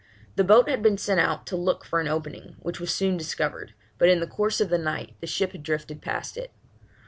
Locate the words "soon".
2.91-3.17